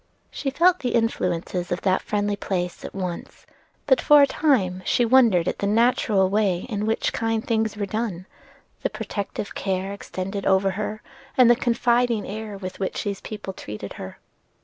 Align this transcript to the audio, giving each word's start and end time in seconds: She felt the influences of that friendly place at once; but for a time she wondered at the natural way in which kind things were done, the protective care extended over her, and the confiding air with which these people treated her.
She 0.31 0.49
felt 0.49 0.79
the 0.79 0.95
influences 0.95 1.71
of 1.71 1.81
that 1.81 2.01
friendly 2.01 2.35
place 2.35 2.83
at 2.83 2.95
once; 2.95 3.45
but 3.85 4.01
for 4.01 4.23
a 4.23 4.25
time 4.25 4.81
she 4.83 5.05
wondered 5.05 5.47
at 5.47 5.59
the 5.59 5.67
natural 5.67 6.27
way 6.27 6.65
in 6.67 6.87
which 6.87 7.13
kind 7.13 7.45
things 7.45 7.77
were 7.77 7.85
done, 7.85 8.25
the 8.81 8.89
protective 8.89 9.53
care 9.53 9.93
extended 9.93 10.47
over 10.47 10.71
her, 10.71 11.03
and 11.37 11.51
the 11.51 11.55
confiding 11.55 12.25
air 12.27 12.57
with 12.57 12.79
which 12.79 13.03
these 13.03 13.21
people 13.21 13.53
treated 13.53 13.93
her. 14.01 14.17